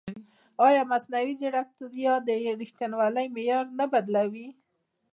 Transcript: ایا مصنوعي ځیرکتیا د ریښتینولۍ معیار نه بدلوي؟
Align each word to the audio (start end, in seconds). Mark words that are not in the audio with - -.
ایا 0.65 0.81
مصنوعي 0.91 1.33
ځیرکتیا 1.39 2.13
د 2.27 2.29
ریښتینولۍ 2.61 3.27
معیار 3.35 3.65
نه 3.79 3.85
بدلوي؟ 3.93 4.47